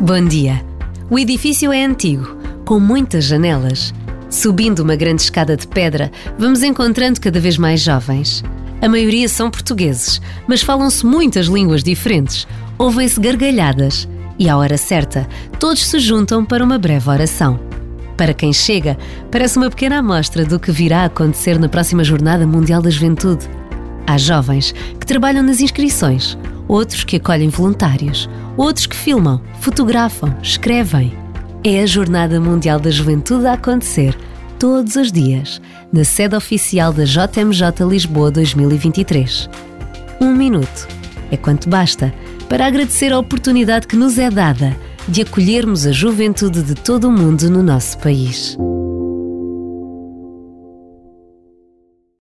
Bom 0.00 0.26
dia. 0.26 0.62
O 1.08 1.18
edifício 1.18 1.72
é 1.72 1.84
antigo, 1.84 2.36
com 2.64 2.80
muitas 2.80 3.24
janelas. 3.24 3.94
Subindo 4.28 4.80
uma 4.80 4.96
grande 4.96 5.22
escada 5.22 5.56
de 5.56 5.66
pedra, 5.68 6.10
vamos 6.36 6.62
encontrando 6.62 7.20
cada 7.20 7.38
vez 7.38 7.56
mais 7.56 7.80
jovens. 7.80 8.42
A 8.82 8.88
maioria 8.88 9.28
são 9.28 9.50
portugueses, 9.50 10.20
mas 10.48 10.62
falam-se 10.62 11.06
muitas 11.06 11.46
línguas 11.46 11.82
diferentes, 11.82 12.46
ouvem-se 12.76 13.20
gargalhadas 13.20 14.08
e, 14.38 14.48
à 14.48 14.56
hora 14.58 14.76
certa, 14.76 15.28
todos 15.60 15.86
se 15.86 15.98
juntam 16.00 16.44
para 16.44 16.64
uma 16.64 16.76
breve 16.76 17.08
oração. 17.08 17.58
Para 18.16 18.34
quem 18.34 18.52
chega, 18.52 18.98
parece 19.30 19.56
uma 19.56 19.70
pequena 19.70 19.98
amostra 19.98 20.44
do 20.44 20.58
que 20.58 20.72
virá 20.72 21.02
a 21.02 21.06
acontecer 21.06 21.58
na 21.58 21.68
próxima 21.68 22.04
Jornada 22.04 22.46
Mundial 22.46 22.82
da 22.82 22.90
Juventude. 22.90 23.48
Há 24.06 24.18
jovens 24.18 24.74
que 24.98 25.06
trabalham 25.06 25.42
nas 25.42 25.60
inscrições, 25.60 26.36
outros 26.68 27.04
que 27.04 27.16
acolhem 27.16 27.48
voluntários, 27.48 28.28
outros 28.56 28.86
que 28.86 28.96
filmam, 28.96 29.40
fotografam, 29.60 30.34
escrevem. 30.42 31.12
É 31.62 31.82
a 31.82 31.86
Jornada 31.86 32.40
Mundial 32.40 32.78
da 32.78 32.90
Juventude 32.90 33.46
a 33.46 33.54
acontecer 33.54 34.16
todos 34.58 34.96
os 34.96 35.10
dias, 35.10 35.60
na 35.92 36.04
sede 36.04 36.36
oficial 36.36 36.92
da 36.92 37.04
JMJ 37.04 37.84
Lisboa 37.88 38.30
2023. 38.30 39.48
Um 40.20 40.34
minuto 40.34 40.88
é 41.30 41.36
quanto 41.36 41.68
basta 41.68 42.14
para 42.48 42.66
agradecer 42.66 43.12
a 43.12 43.18
oportunidade 43.18 43.86
que 43.86 43.96
nos 43.96 44.18
é 44.18 44.30
dada 44.30 44.76
de 45.08 45.22
acolhermos 45.22 45.86
a 45.86 45.92
juventude 45.92 46.62
de 46.62 46.74
todo 46.74 47.08
o 47.08 47.12
mundo 47.12 47.50
no 47.50 47.62
nosso 47.62 47.98
país. 47.98 48.56